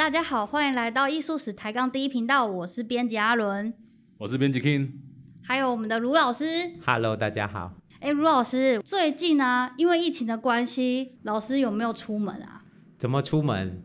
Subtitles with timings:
[0.00, 3.74] 大家好，欢迎来到艺术史抬杠第一频道，我是编辑阿伦，
[4.16, 4.92] 我是编辑 King，
[5.42, 6.46] 还有我们的卢老师。
[6.86, 7.74] Hello，大家好。
[8.00, 12.62] 哎，卢老师，最近啊，因为疫情的关系，老师有没有出门啊？
[12.96, 13.82] 怎么出门？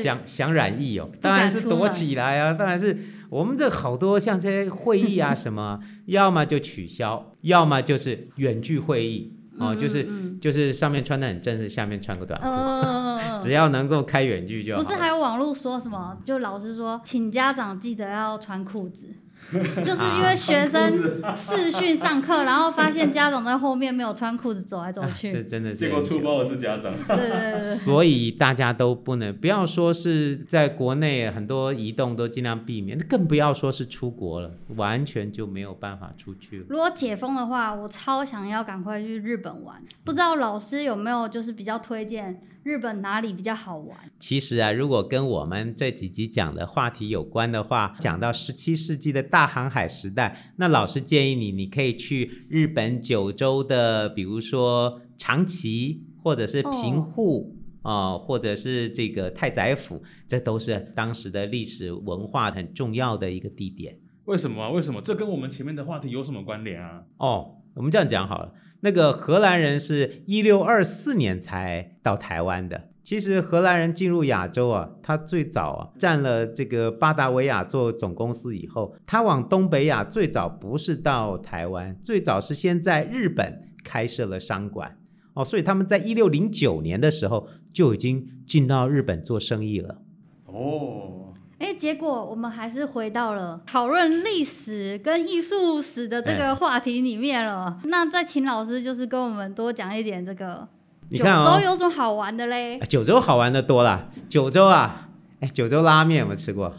[0.00, 2.96] 想想染疫哦，当然是躲起来啊，当然是
[3.28, 9.40] 我们这好多像这些会议啊 什么，要么就取消，要么就是远距会议。
[9.58, 10.06] 哦，就是
[10.40, 14.82] 就是上面穿的很正式，下面穿个短裤，呃、 只要能够开远距就好。
[14.82, 16.16] 不是还有网络说什么？
[16.24, 19.08] 就老师说，请家长记得要穿裤子。
[19.84, 20.92] 就是因为学生
[21.34, 26.94] 视讯上课，然后发现家长在后面没有穿裤子走来走去， 啊、这真的是结果出包的是家长。
[27.08, 27.74] 对对对，对。
[27.74, 36.66] 所以大家都不能不要说是在国内很多移动都尽量避免，更不要说是出国了，完全就没有办法出去了。
[36.68, 42.40] 如果解封的话，我超想要赶快去日本玩，不知道老师有没有就是比较推荐？
[42.64, 43.98] 日本哪里比较好玩？
[44.20, 63.98] 其实啊，如果跟我们这几集讲的话题有关的话，讲到十七世纪的大航海时代，那老师建议你，你可以去日本九州的，比如说长崎，或者是平户啊、或者是这个太宰府，这都是当时的历史文化很重要的一个地点。
[64.26, 64.70] 为什么？
[64.70, 65.02] 为什么？
[65.02, 67.02] 这跟我们前面的话题有什么关联啊？
[67.16, 68.54] 哦，我们这样讲好了。
[68.82, 72.88] 那个荷兰人是一六二四年才到台湾的。
[73.02, 84.98] 其实荷兰人进入亚洲啊，他最早啊占了这个巴达维亚做总公司以后，他往东北亚最早不是到台湾，最早是先在日本开设了商馆
[85.34, 90.02] 哦，所以他们在一六零九年的时候就已经进到日本做生意了。
[90.46, 91.21] 哦。
[91.62, 97.78] 哎，结果我们还是回到了讨论历史跟艺术史的这个话题里面了。
[97.84, 100.66] 那再请老师就是跟我们多讲一点这个
[101.08, 102.80] 九州有什么好玩的嘞？
[102.88, 104.08] 九州好玩的多啦。
[104.28, 106.74] 九州啊，哎，九州拉面有没有吃过？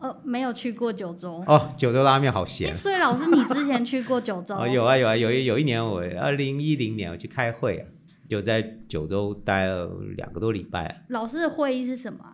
[0.00, 1.44] 呃，没有去过九州。
[1.46, 2.74] 哦，九州拉面好咸。
[2.74, 4.56] 所以老师，你之前去过九州？
[4.58, 7.86] 哦，有啊有啊，有一有一年我二零一零年我去开会啊，
[8.28, 10.96] 就在九州待了两个多礼拜啊。
[11.10, 12.24] 老师的会议是什么？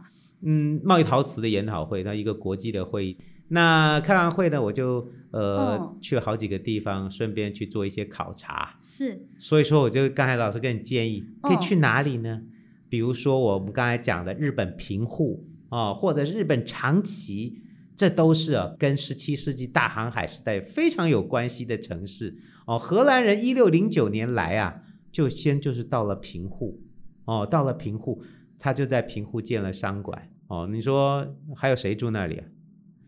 [0.43, 3.17] 嗯，贸易陶瓷的研讨会，那一个国际的会议。
[3.49, 8.79] 那开完会呢，我就呃、哦、去了好几个地方，顺便去做一些考察。
[8.83, 12.43] 是，所以说我就刚才老师跟你建议，可以去哪里呢？
[12.43, 12.47] 哦、
[12.89, 17.61] 比如说我们刚才讲的日本平户啊、哦，或者日本长崎，
[17.95, 22.37] 这都是啊跟十七世纪大航海时代非常有关系的城市
[22.67, 22.77] 哦。
[22.77, 24.83] 荷兰人一六零九年来啊，
[25.13, 26.83] 就先就是到了平户
[27.27, 28.23] 哦，到了平户。
[28.59, 32.43] 他就在平户建了商馆哦，你说还有谁住那里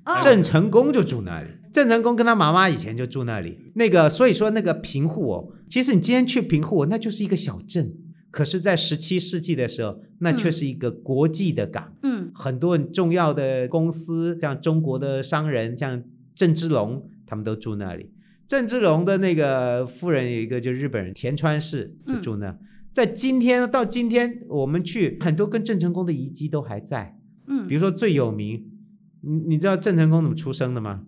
[0.04, 0.18] 啊？
[0.20, 0.44] 郑、oh.
[0.44, 3.72] 成功就住那里，郑成功跟他妈妈以前就住那里。
[3.74, 7.94] 那个所以说那个平户哦，其实你今天去平户，那就是一个小镇，
[8.30, 11.94] 可是，在十七世纪的时候，那却是一个国际的港。
[12.02, 16.02] 嗯，很多很重要的公司，像中国的商人，像
[16.34, 18.10] 郑芝龙，他们都住那里。
[18.46, 22.48] 郑芝龙的那个夫人有一个，就日本人田川氏就住那。
[22.48, 22.58] 嗯
[22.98, 27.16] 在今天到今天，我们去很多跟郑成功的遗迹都还在。
[27.46, 28.72] 嗯，比如说最有名，
[29.20, 31.02] 你你知道郑成功怎么出生的吗？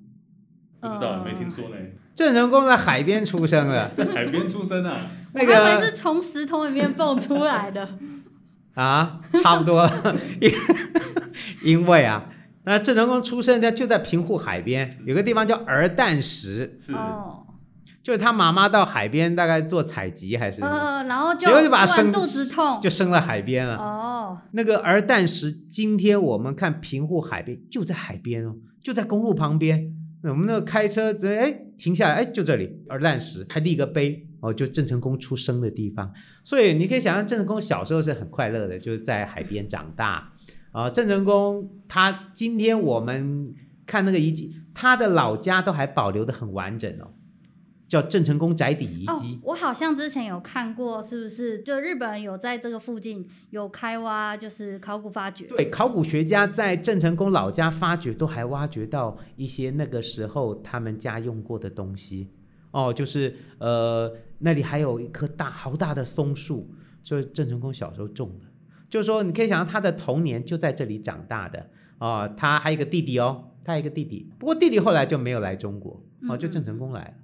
[0.78, 1.74] 不知道，没听说呢。
[2.14, 5.10] 郑成功在海边出生的， 在海边出生啊？
[5.34, 7.98] 那个还是从石头里面蹦出来的。
[8.74, 9.90] 啊，差不多。
[11.64, 12.30] 因为啊，
[12.62, 16.78] 那郑成功出生他就在平户海边，有个地方叫儿旦石。
[16.80, 16.94] 是。
[16.94, 17.48] 哦。
[18.02, 23.76] 就是他妈妈到海边大概做采集还是呃，然后就结果就把生肚子痛，就生了海边了。
[23.76, 29.94] 哦，那个儿诞石，今天我们看平户海边就在海边哦，就在公路旁边。
[30.22, 36.12] 我们那个开车直接哎停下来哎就这里儿诞石还立个碑哦，就郑成功出生的地方。
[36.42, 40.32] 所以你可以想象郑成功小时候是很快乐的，就是在海边长大
[40.72, 40.90] 啊。
[40.90, 43.54] 郑成功他今天我们
[43.86, 47.12] 看那个遗迹，他的老家都还保留的很完整哦。
[47.91, 49.34] 叫郑成功宅邸遗迹。
[49.34, 51.59] 哦，我好像之前有看过，是不是？
[51.59, 55.47] 就日本人有在这个附近有开挖，就是考古发掘。
[55.47, 62.28] 对，考古学家在郑成功老家发掘，都还挖掘到一些那个时候他们家用过的东西。
[62.71, 66.71] 哦，就是呃，那里还有一棵大好大的松树，
[67.03, 68.47] 就是郑成功小时候种的。
[68.89, 71.69] 就是说，你可以想象他的童年就在这里长大的。
[71.98, 77.10] 哦，他还有一个弟弟哦，他有一个弟弟，不过弟弟后来就没有来中国，哦，就郑成功来了。
[77.10, 77.19] 嗯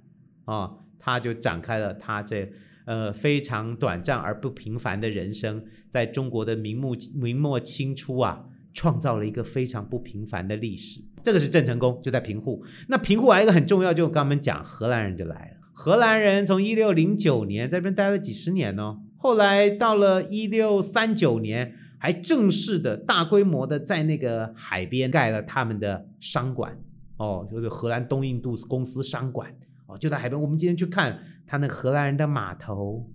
[0.47, 2.49] 啊、哦，他就展开了他这
[2.85, 11.01] 呃非常短暂而不平凡的人生，在中国的明末明末清初啊，创造了一个非常不平凡的历史。
[11.21, 12.63] 这个是郑成功，就在平户。
[12.87, 15.57] 那平户还有一个很重要，就刚刚我们讲荷兰人就来了。
[15.73, 26.79] 荷兰人从一六零九年在这边待了几十年呢，后来到了一六三九年，还正式的大规模的在那个海边盖了他们的商馆
[27.17, 29.53] 哦，就是荷兰东印度公司商馆
[29.87, 30.39] 哦，就在海边。
[30.39, 33.09] 我们今天去看他那个荷兰人的码头、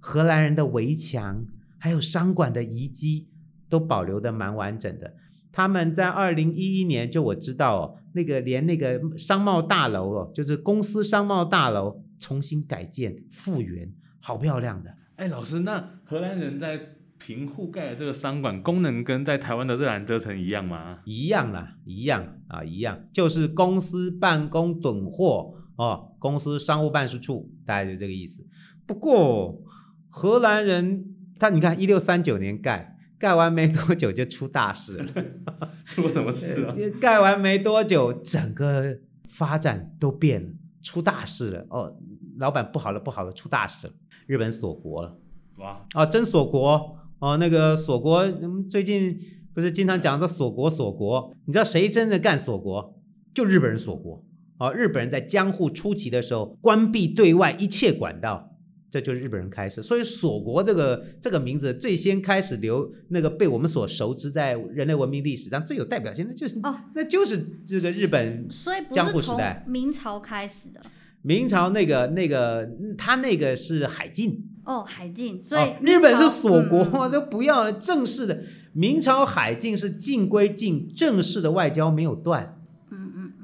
[0.00, 1.46] 荷兰人的围墙，
[1.78, 3.28] 还有商馆的遗迹，
[3.68, 5.14] 都保留的蛮完整的。
[5.52, 14.92] 他们在二零一一年就我知道哦，那个连那个商贸大楼哦，就是公司商贸大楼重新改建复原，好漂亮的。
[15.16, 20.98] 哎，老师，那荷兰人在平户盖的这个商馆功能跟在台湾的热兰遮城一样吗？
[21.04, 28.44] 一样啦，一样啊，一样，就是公司办公囤货哦，公司商务办事处，大概就这个意思。
[28.86, 29.62] 不过
[30.08, 31.04] 荷兰人
[31.38, 35.12] 他你看，一六三九年盖，盖完没多久就出大事了，
[35.86, 36.74] 出了什么事啊？
[37.00, 38.98] 盖完没多久，整个
[39.28, 40.48] 发展都变了，
[40.82, 41.96] 出大事了哦，
[42.38, 43.92] 老板不好了，不好了，出大事了。
[44.26, 45.18] 日本锁国了，
[45.58, 45.84] 哇！
[45.92, 47.36] 啊，真锁国哦！
[47.36, 49.18] 那个锁国，嗯，最近
[49.52, 51.34] 不是经常讲的锁国锁国？
[51.44, 52.98] 你知道谁真的干锁国？
[53.34, 54.24] 就日本人锁国
[54.58, 54.72] 哦！
[54.72, 58.56] 日本人在江户初期的时候关闭对外一切管道，
[58.90, 59.82] 这就是日本人开始。
[59.82, 68.46] 所以锁国这个这个名字最先开始留那个被我们所熟知在人类文明历史上最有代表性，的就是哦，那就是这个日本
[68.92, 70.80] 江户时代，明朝开始的。
[71.22, 72.68] 明朝那个那个，
[72.98, 77.72] 他那个是海禁哦，海禁，所以、哦、日本是锁国、嗯、都不要了。
[77.72, 78.42] 正式的
[78.74, 82.60] 明朝海禁是禁归禁，正式的外交没有断。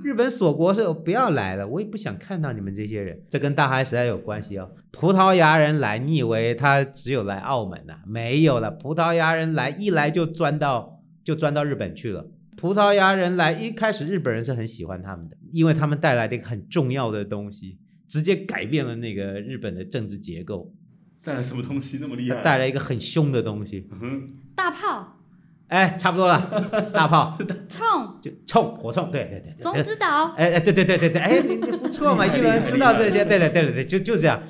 [0.03, 3.23] 日本锁国是不要来了，我也不想看到你们这些人。
[3.29, 4.71] 这跟大航海时代有关系哦。
[4.91, 8.01] 葡萄牙人来，你以为他只有来澳门呐、啊？
[8.07, 12.27] 没有了，葡萄牙人来一来就钻到就钻到日本去了。
[12.57, 20.73] 葡萄牙人来一开始，日本人是很喜欢他们的，因为他们带来的一个很重要的东西，直接改变了那个日本的政治结构。
[21.23, 22.43] 带来什么东西那么厉害？
[22.43, 23.87] 带来一个很凶的东西。
[24.01, 25.20] 嗯，大炮。
[25.71, 26.39] 哎，差不多了，
[26.93, 27.37] 大炮。
[27.69, 27.87] 冲
[28.21, 29.63] 就冲火冲，对对对对。
[29.63, 30.27] 种子岛。
[30.37, 34.43] 哎哎，对对对对对，哎，你你不错嘛，一般知道这些，对了对了对，就就这样。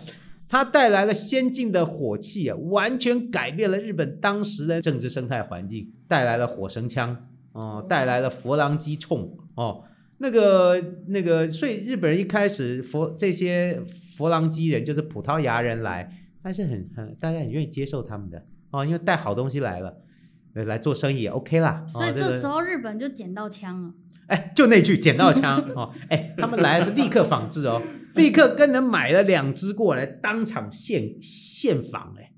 [0.49, 7.17] 它带来了先进的火器啊，完全改变了日本当时的政治生态环境，带来了火绳枪。
[7.53, 9.83] 哦，带来了佛郎机冲哦，
[10.19, 13.83] 那个那个，所以日本人一开始佛这些
[14.17, 16.09] 佛郎机人就是葡萄牙人来，
[16.45, 18.41] 还是很很大家很愿意接受他们的
[18.71, 19.97] 哦，因为带好东西来了，
[20.55, 21.85] 来做生意也 OK 啦。
[21.93, 23.95] 所以这时候日本就捡到枪了。
[24.27, 27.83] 哎，就那句捡到枪哦，哎，他们来是立刻仿制哦，
[28.15, 32.33] 立刻跟人买了两支过来，当场现现仿哎，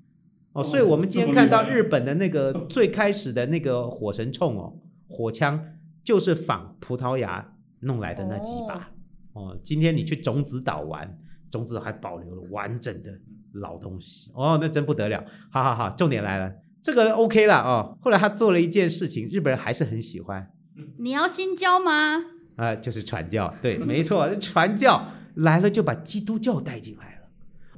[0.53, 4.73] 哦，所以我们今天看到日本的那个最开始的那个火神冲哦。
[5.07, 5.63] 火枪
[6.03, 8.89] 就是仿葡萄牙弄来的那几把
[9.33, 9.59] 哦，哦。
[9.61, 11.15] 今天你去种子岛玩，
[11.51, 13.11] 种子岛还保留了完整的
[13.53, 15.23] 老东西哦，那真不得了。
[15.51, 16.51] 好好好，重点来了，
[16.83, 17.97] 这个 OK 了哦。
[18.01, 20.51] 后来他做了一件事情，日本人还是很喜欢。
[20.99, 22.17] 你要新教吗？
[22.55, 27.29] 啊、呃，就是传教，对，没错，传教来了就把基督教带进来了。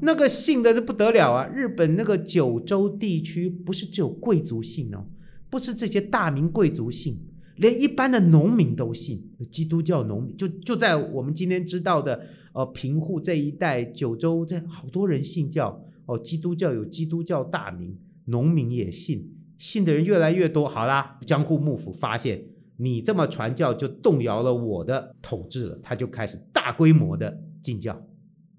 [0.02, 1.48] 那个信的是不得了啊！
[1.48, 5.06] 日本那个九州地区不是只有贵族信哦。
[5.50, 7.18] 不是这些大明贵族信，
[7.56, 9.32] 连一般的农民都信。
[9.50, 16.20] 基督教农民就就在我们今天知道的呃平户这一带，九州这好多人信教哦。
[16.20, 20.68] 基督教有基督教大名，农民也信，信的人越来越多。
[20.68, 22.46] 好啦，江户幕府发现
[22.78, 28.06] 你这么传教，就动摇了我的统治了，他就开始大规模的禁教，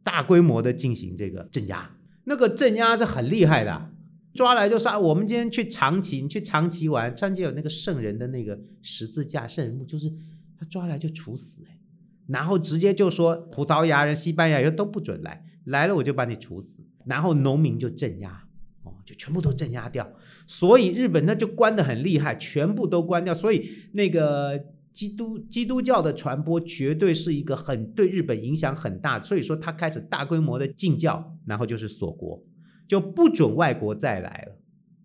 [0.03, 1.97] 大规模的进行这个镇压。
[2.25, 3.93] 那个镇压是很厉害的。
[4.35, 4.99] 抓来就杀！
[4.99, 10.13] 我们今天去长崎，你去长崎玩，长崎有那个圣人的那个十字架圣人墓，就是
[10.59, 11.81] 他抓来就处死哎，
[12.27, 18.46] 然后直接就说葡萄牙人、西班牙人都不准来，来了我就把你处死，然后农民就镇压，
[18.87, 20.11] 哦，就全部都镇压掉。
[20.47, 23.35] 所以日本那就关得很厉害，全部都关掉。
[23.35, 32.43] 所以那个基督基督教的传播绝对是一个很对日本影响很大，所以说他开始大规模的禁教，然后就是锁国。
[32.89, 34.57] 就不准外国再来了，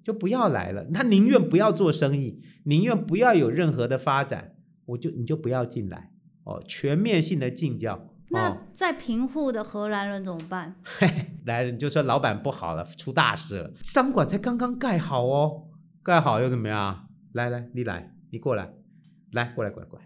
[0.03, 0.85] 就不要来了。
[0.93, 4.53] 他宁愿不要做生意，宁愿不要有任何的发展，
[4.85, 6.11] 我就你就不要进来
[6.43, 8.13] 哦，全面性的禁教。
[8.31, 10.75] 那在贫户的荷兰人怎么办？
[10.83, 13.71] 嘿， 来，你就说老板不好了，出大事了。
[13.83, 15.67] 商馆才刚刚盖好哦，
[16.01, 17.07] 盖好又怎么样？
[17.33, 18.73] 来来，你来，你过来，
[19.31, 20.05] 来过来过来过来，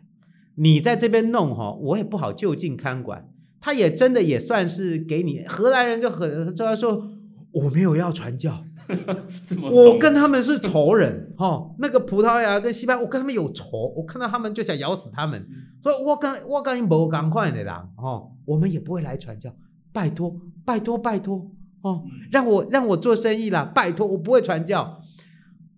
[0.55, 3.29] 你在这边弄哈，我也不好就近看管。
[3.61, 7.11] 他也真的也算是给你荷兰人就很就要说。
[7.55, 8.65] 我没有要传教，
[9.71, 11.75] 我跟他们是仇人 哦。
[11.79, 15.47] 那个葡萄牙跟西班牙，我跟他们有仇，我看到他们就想咬死他们。
[15.83, 19.53] 所以我跟我跟你不赶快的啦哦，我们也不会来传教，
[19.93, 21.51] 拜托拜托拜托
[21.81, 25.01] 哦，让我让我做生意啦，拜托我不会传教。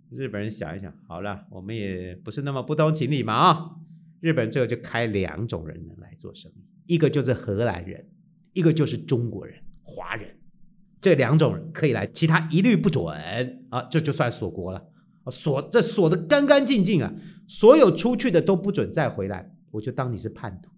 [0.09, 3.71] 日本人想一想，好了，我们也不是那么不通情理嘛啊、哦！
[4.21, 6.49] 日本最后就开两种人来做生
[6.85, 8.07] 意，一个就是荷兰人，
[8.53, 10.36] 一个就是中国人、华人。
[10.99, 13.05] 这两种人可以来，其他一律不准
[13.69, 13.81] 啊！
[13.83, 14.83] 这就，算锁国了，
[15.29, 17.13] 锁这锁得干干净净啊！
[17.47, 20.69] 所有出去的都不准再回来，我就当你是叛徒。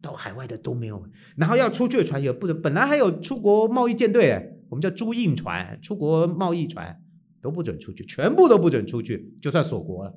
[0.00, 1.02] 到海外的都没有，
[1.36, 7.00] 然后要出去的船也不准，本来还有出国贸易舰队，我们叫租印船、出国贸易船
[7.40, 10.14] 都不准出去，全部都不准出去，就算锁国了。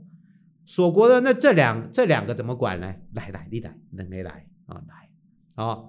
[0.66, 2.94] 锁国了，那这两这两个怎么管呢？
[3.14, 4.84] 来来，你来，能没来啊？
[4.86, 5.10] 来
[5.64, 5.80] 啊！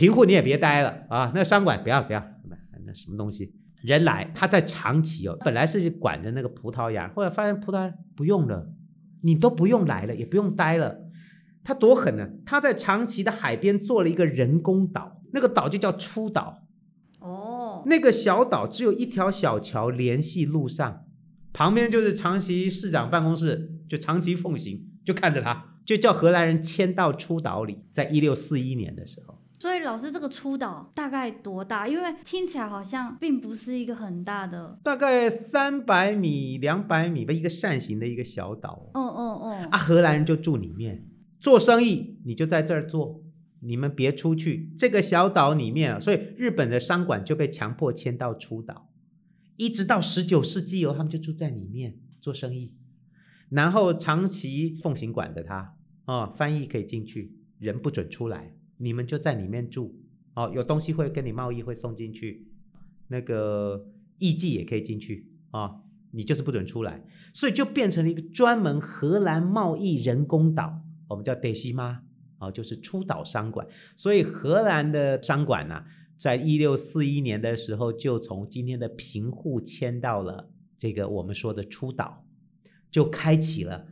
[0.00, 1.30] 平户你也别待了啊！
[1.34, 2.24] 那商馆不要不要，
[2.86, 3.52] 那什么东西？
[3.82, 8.72] 人来他在长崎哦，本来是管着那个葡萄牙，后来发现葡萄牙不用了，
[9.20, 11.02] 你都不用来了，也不用待了。
[11.62, 12.30] 他多狠呢！
[12.46, 16.62] 他在长崎的海边做了一个人工岛，那个岛就叫出岛。
[17.18, 21.04] 哦，那个小岛只有一条小桥联系陆上，
[21.52, 27.84] 旁边就是长崎市长办公室，就长崎奉行，就看着他，就叫荷兰人迁到出岛里。
[27.92, 31.86] 在一六四一年的时候，所以老师这个出岛大概多大？
[31.86, 38.90] 因为听起来好像并不是一个很大的，大概三百米、两百米吧，一个扇形的一个小岛。
[38.94, 41.06] 哦哦哦，啊，荷兰人就住里面。
[41.40, 43.22] 做生意你就在这儿做，
[43.60, 44.72] 你们别出去。
[44.78, 48.88] 这个小岛里面啊，所以日本的商馆就被强迫迁到出岛，
[49.58, 52.72] 一直到十九世纪哦，他们就住在里面做生意，
[53.50, 55.76] 然后长期奉行管着他
[56.06, 59.94] 哦，翻译可以进去，人不准出来，你们就在里面住
[60.34, 62.48] 哦，有东西会跟你贸易会送进去，
[63.08, 63.86] 那个
[64.18, 65.80] 艺妓也可以进去啊、哦，
[66.12, 70.80] 你就是不准出来，所以就变成了一个专门荷兰贸易人工岛。
[71.08, 72.02] 我们叫德西玛，
[72.38, 73.66] 哦，就是出岛商馆。
[73.96, 75.84] 所以荷兰的商馆呢、
[76.16, 82.24] 在一六四一年的时候，就从今天的平户迁到了这个我们说的出岛，
[82.90, 83.86] 就开启了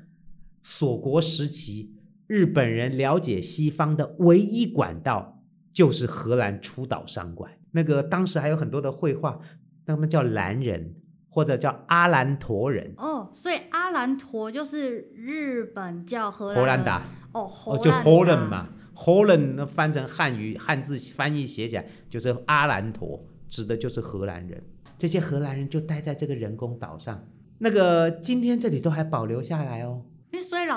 [0.63, 1.93] 锁国时期
[2.29, 5.43] 日本人了解西方的唯一管道，
[5.73, 7.51] 就是荷兰出岛商馆。
[7.73, 9.41] 那个当时还有很多的绘画，
[9.87, 10.95] 那他们叫兰人。
[11.31, 24.61] 或者叫阿兰陀人哦，所以阿兰陀就是日本叫荷兰荷兰达哦，哦就 Holland 嘛，Holland 翻成汉语汉字翻译写起来就是阿兰陀，指的就是荷兰人。
[24.97, 30.07] 这些荷兰人就待在这个人工岛上，那个今天这里都还保留下来哦。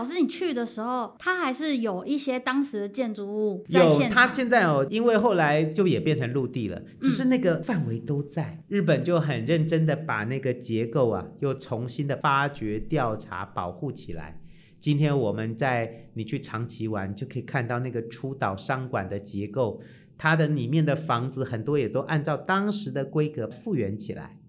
[0.02, 4.10] 老师，你去的时候，它还是有一些当时的建筑物在现场。
[4.10, 8.58] 有，它现在哦，因为后来就也变成陆地了，只是那个范围都在。
[8.62, 14.42] 嗯、日本就很认真的把那个结构啊，又重新的发掘、调查、保护起来。
[14.80, 19.84] 今天我们在你去长崎玩，就可以看到那个出岛商馆的结构，
[20.18, 24.40] 它的里面的房子很多也都按照当时的规格复原起来，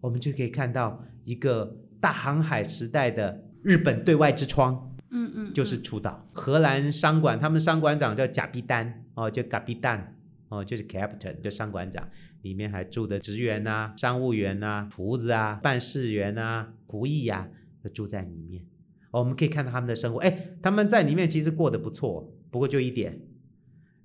[0.00, 3.46] 我们就可以看到一个大航海时代的。
[3.64, 6.26] 日本对外之窗，嗯嗯，就是出岛。
[6.32, 10.16] 荷兰商馆，他们商馆长叫贾比丹哦，叫贾比丹
[10.48, 12.08] 哦，就是 captain，就商馆长。
[12.42, 17.48] 里面还住的职员啊、商务员啊、厨子啊、办事员啊、仆役、啊，
[17.84, 18.64] 都住在里面。
[19.12, 20.18] 哦，我们可以看到他们的生活。
[20.18, 23.20] 哎，他们在里面其实过得不错，不过就一点，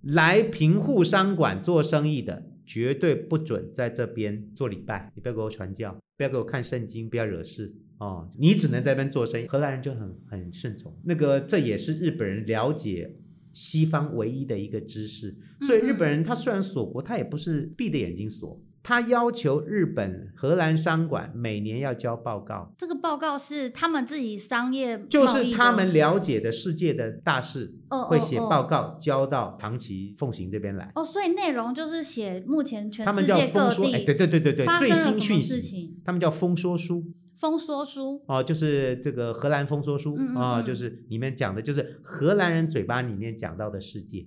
[0.04, 5.12] 来平户商馆做生意的，绝对不准在这边做礼拜。
[5.16, 7.74] 你不要给我传教，不要给我看圣经，不要惹事。
[8.00, 10.96] 哦，你只能在那边做生意，荷兰人就很很顺从。
[11.06, 13.16] 那个这也是日本人了解
[13.54, 15.36] 西方唯一的一个知识。
[15.62, 22.74] 所以日本人他虽然锁国，他也不是闭着眼睛锁，他要求日本荷兰商馆每年要交报告。
[22.78, 27.74] 这个报告是他们自己商业，就是他们了解的世界的大事，
[28.08, 30.90] 会写报告交到长崎奉行这边来。
[30.96, 33.60] 哦，所以内容就是写目前全世界各
[33.92, 37.04] 哎，对对对对对，最新讯息，他们叫风说书。
[37.38, 44.26] 风说书哦，就是这个荷兰风说书啊、嗯嗯哦，就是里面讲的，就是荷兰人嘴巴里面讲到的世界。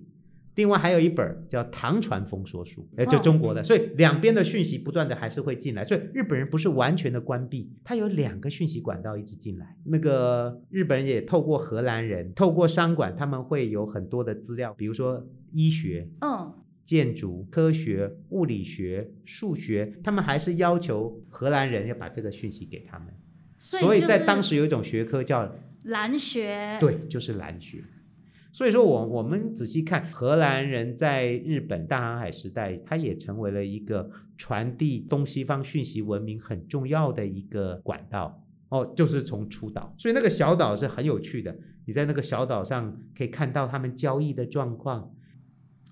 [0.55, 3.61] 另外还有一本叫《唐传风说书》，哎，就中国的。
[3.61, 9.77] 哦、所以两边的讯息不断的还是会进来，所以日本人不是完全的关闭，他有两个讯息管道一直进来。
[9.85, 16.53] 那个日本人也透过荷兰人，透过商馆，他们会有很多的资料，比如说医学，嗯，
[16.83, 23.07] 建筑、科学、物理学、数学，他们还是要求荷兰人要把这个讯息给他们。
[23.57, 27.83] 所以，所以在当时有一种学科叫兰学，对，就是兰学。
[28.51, 38.43] 所以说我，我们仔细看，荷兰人在日本大航海时代，他也成为了一个传递东西方讯息文明很重要的一个管道。
[38.69, 41.55] 哦，就是从出岛，所以那个小岛是很有趣的。
[41.85, 45.13] 你在那个小岛上可以看到他们交易的状况。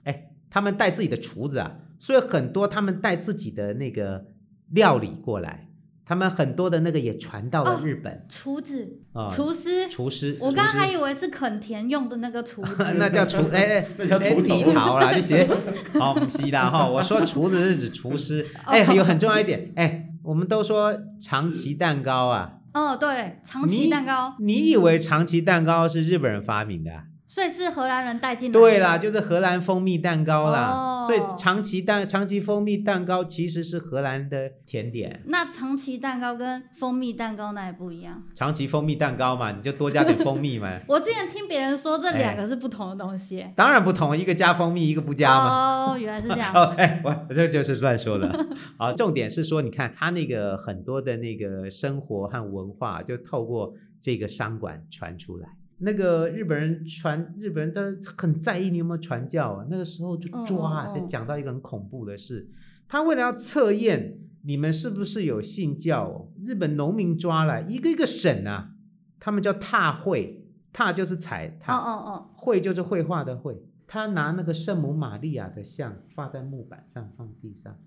[0.04, 0.26] 哎。
[0.52, 4.26] 他们带自己的厨子啊，所以很多他们带自己的那个
[4.72, 5.69] 料理过来，
[6.10, 8.26] 他们很多的那个也传到了日本。
[8.28, 10.36] 厨子，啊，厨师，厨师。
[10.42, 12.84] 我刚刚还以为是垦田用的那个厨子。
[12.98, 14.42] 那叫厨， 哎哎，那叫锄头。
[14.42, 15.48] 地桃啦，这些。
[16.00, 16.90] 好，不是啦哈。
[16.90, 18.44] 我说厨子是指厨师。
[18.66, 22.54] 哎，有很重要一点，哎，我们都说长崎蛋糕啊。
[22.74, 24.34] 哦，对，长崎蛋糕。
[24.40, 26.92] 你以为长崎蛋糕是日本人发明的？
[27.30, 28.60] 所以是荷兰人带进来的。
[28.60, 30.98] 对啦，就是荷兰蜂蜜蛋糕啦。
[30.98, 31.06] Oh.
[31.06, 35.22] 所以长崎蛋长崎蜂蜜蛋糕其实是荷兰的甜点。
[35.28, 38.24] 那长崎蛋糕跟蜂蜜蛋糕那也不一样。
[38.34, 40.80] 长崎蜂蜜蛋糕嘛，你就多加点蜂蜜嘛。
[40.90, 43.40] 我之前听别人说这两个是不同的东西。
[43.42, 45.92] 欸、 当然不同，一个加蜂蜜，一个不加嘛。
[45.94, 46.52] 哦，原来是这样。
[46.52, 48.48] 哦， 哎，我这就是乱说的。
[48.76, 55.48] 好，重点是说，你看他那个很多的那个生活和文化，就透过这个商馆传出来。
[55.82, 57.82] 那个日本人传，日本人都
[58.18, 59.66] 很在意你有没有传教啊。
[59.70, 62.50] 那个时候就抓，就讲到一个很恐怖的事。
[62.88, 68.72] 他为了要测验你们是不是有信教哦，日本农民抓来一个一个审啊。
[69.20, 73.62] 他们叫踏绘，踏就是踩踏，哦哦哦，绘就是绘画的绘。
[73.86, 77.78] 他拿那个圣母玛利亚的像放在木板上，放地上，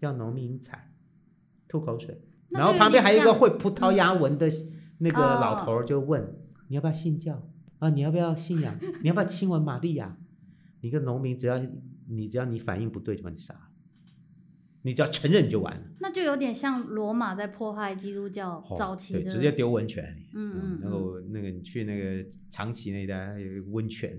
[0.00, 0.90] 要农民踩，
[1.68, 2.20] 吐口水。
[2.48, 4.48] 然后旁边还有一个会葡萄牙文的
[4.98, 6.34] 那个老头就问。
[6.68, 7.90] 你要不要信教啊？
[7.90, 8.74] 你要不要信仰？
[9.02, 10.16] 你要不要亲吻玛利亚？
[10.80, 11.60] 你个农民，只要
[12.08, 13.60] 你只要你反应不对，就把你杀了。
[14.82, 15.82] 你只要承认就完了。
[16.00, 20.28] 那就有点像罗马在迫害基督教早期对，直接丢温泉里。
[20.34, 20.80] 嗯嗯，嗯。
[20.82, 24.18] 然后那个你去那个长崎那一带有温泉，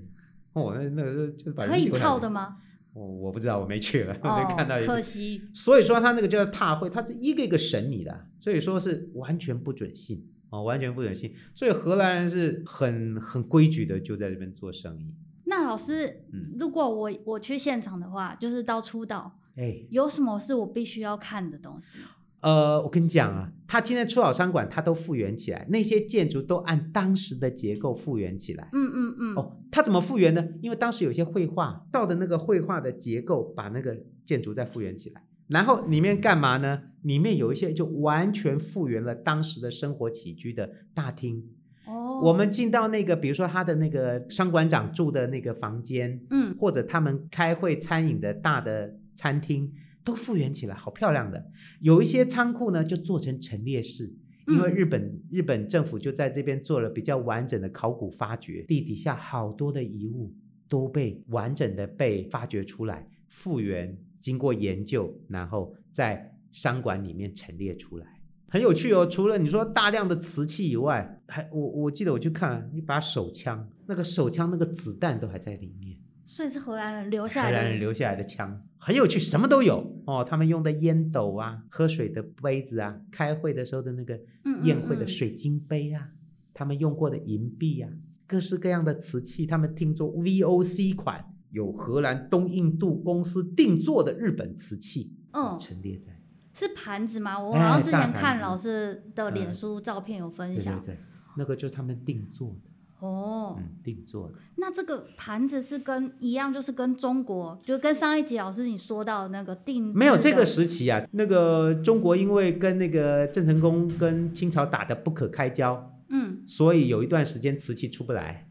[0.54, 2.58] 哦，那那个就把人可以泡的吗？
[2.94, 4.80] 我我不知道，我没去了， 没看到。
[4.82, 5.42] 可惜。
[5.54, 10.28] 所以说他那个叫踏会，他是一个一个审你的，所以说是完全不准信。
[10.50, 15.14] 哦，完全不忍心，所以荷兰人是很很规矩的，就在这边做生意。
[15.46, 21.98] 那老师，嗯，如果我我去现场的话，就是到初岛，哎，有什么是我必须要看的东西？
[22.42, 28.70] 呃，我跟你讲啊，他今天初岛商馆，他都复原起来，那些建筑都按当时的结构复原起来。
[28.72, 29.36] 嗯嗯嗯。
[29.36, 30.48] 哦，他怎么复原呢？
[30.62, 35.22] 因为当时有些绘画，照的那个绘画的结构，把那个建筑再复原起来。
[35.50, 36.84] 然后里面干嘛呢？
[37.02, 41.44] 里面有一些就完全复原了当时的生活起居的大厅。
[41.86, 51.44] 哦，我们进到那个，比如说他的那个商馆长住的那个房间，嗯，或者他们开会餐饮的大的餐厅，都复原起来，好漂亮的。
[51.80, 54.14] 有一些仓库呢，就做成陈列室，
[54.46, 60.36] 因为日本、嗯、日本政府就在这边做了比较完整的考古发掘，地底下好多的遗物
[60.68, 63.98] 都被完整的被发掘出来，复原。
[64.20, 69.06] 经过研究，然后在商馆里面陈列出来，很有趣哦。
[69.06, 77.58] 除了你说大量的瓷器以外，还我我记得我去看一把手枪，那个手枪那个子弹都还在里面，所以是荷兰人留下来的。
[77.58, 80.26] 荷兰人留下来的枪很有趣，什么都有哦。
[80.28, 84.20] 他们用的烟斗啊，喝水的杯子啊，开会的时候的那个
[84.64, 86.18] 宴会的水晶杯啊，嗯嗯嗯，
[86.54, 87.90] 他们用过的银币啊，
[88.26, 91.24] 各式各样的瓷器，他们听说 VOC 款。
[91.52, 96.08] 有荷兰东印度公司定做的日本瓷器，嗯，陈列在
[96.54, 97.40] 是盘子吗？
[97.40, 101.00] 我好像之前看老师的脸书照片有分享，嗯、对对对，
[101.38, 104.34] 那个就是他们定做的哦，嗯，定做的。
[104.58, 118.49] 那这个盘子是跟一样，就是跟中国，就跟上一集老师你说到的那个定没有这个时期啊，那个中国因为跟那个郑成功跟清朝打得不可开交，嗯，所以有一段时间瓷器出不来。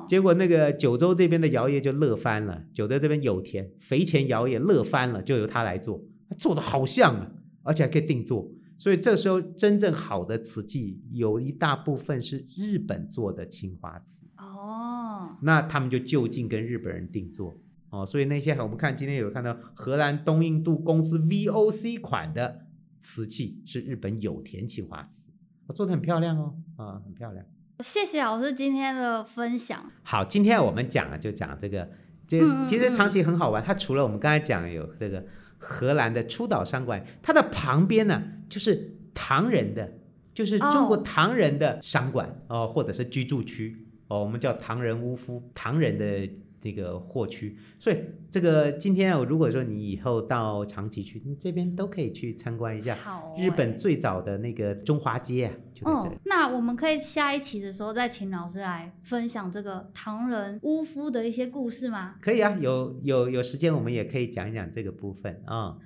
[0.00, 7.30] 哦，结果那个九州这边的窑业就乐翻了，九州这边有田，肥前窑业乐翻了，就由他来做，他做的好像啊，
[7.62, 14.26] 而且还可以定做，所以这时候真正好的瓷器有一大部分是日本做的青花瓷。
[14.38, 17.56] 哦，那他们就就近跟日本人定做。
[17.90, 22.66] 哦，所以那些我们看今天有看到荷兰东印度公司 VOC 款的
[23.00, 25.30] 瓷器是日本有田青花瓷，
[25.74, 27.44] 做的很漂亮哦，啊，很漂亮。
[27.82, 29.90] 谢谢老师今天的分享。
[30.02, 31.88] 好，今天我们讲了就讲这个，
[32.26, 33.62] 这其实长崎很好玩。
[33.62, 35.24] 它除了我们刚才讲有这个
[35.58, 39.92] 荷兰的初岛商馆，它的旁边呢就是唐人的，
[40.34, 46.30] 就是中国唐人的商馆哦，或者是居住区哦，我们叫唐人屋夫，唐人的。
[46.60, 47.96] 这个货区，所以
[48.30, 52.94] 这个今天啊，如果说你以后到长崎去，你这边都可以去参观一下。
[52.94, 56.14] 好，日本最早的那个中华街啊，就在这里。
[56.16, 62.16] 嗯，那我们可以下一期的时候再请老师来分享这个唐人屋夫的一些故事吗？
[62.20, 65.78] 可以啊，有有有时间我们也可以讲一讲这个部分啊。
[65.78, 65.80] 嗯，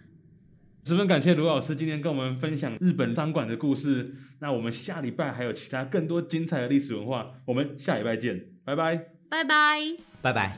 [0.85, 4.15] 十分感谢卢老师今天跟我们分享日本商馆的故事。
[4.41, 9.14] 那我们下礼拜还有其他更多精彩的历史文化，我们下礼拜见，拜拜。
[9.35, 10.57] 拜拜，拜拜。